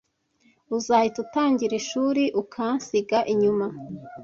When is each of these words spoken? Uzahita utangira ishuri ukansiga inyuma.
Uzahita 0.77 1.17
utangira 1.25 1.73
ishuri 1.81 2.23
ukansiga 2.41 3.17
inyuma. 3.33 3.65